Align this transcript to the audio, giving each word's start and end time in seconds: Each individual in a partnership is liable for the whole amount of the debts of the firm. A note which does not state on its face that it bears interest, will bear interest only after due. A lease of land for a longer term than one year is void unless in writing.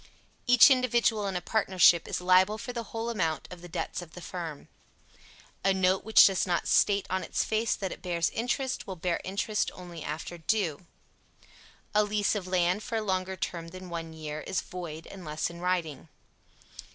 Each 0.47 0.71
individual 0.71 1.27
in 1.27 1.35
a 1.35 1.41
partnership 1.41 2.07
is 2.07 2.19
liable 2.19 2.57
for 2.57 2.73
the 2.73 2.85
whole 2.85 3.11
amount 3.11 3.47
of 3.51 3.61
the 3.61 3.67
debts 3.69 4.01
of 4.01 4.13
the 4.13 4.19
firm. 4.21 4.67
A 5.63 5.75
note 5.75 6.03
which 6.03 6.25
does 6.25 6.47
not 6.47 6.67
state 6.67 7.05
on 7.11 7.23
its 7.23 7.43
face 7.43 7.75
that 7.75 7.91
it 7.91 8.01
bears 8.01 8.31
interest, 8.31 8.87
will 8.87 8.95
bear 8.95 9.21
interest 9.23 9.69
only 9.75 10.01
after 10.03 10.39
due. 10.39 10.87
A 11.93 12.03
lease 12.03 12.33
of 12.33 12.47
land 12.47 12.81
for 12.81 12.95
a 12.95 13.01
longer 13.03 13.35
term 13.35 13.67
than 13.67 13.89
one 13.91 14.11
year 14.11 14.41
is 14.47 14.61
void 14.61 15.05
unless 15.05 15.51
in 15.51 15.59
writing. 15.61 16.09